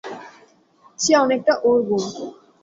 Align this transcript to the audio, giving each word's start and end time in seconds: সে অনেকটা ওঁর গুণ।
সে 0.99 1.11
অনেকটা 1.15 1.53
ওঁর 1.63 1.79
গুণ। 1.87 2.03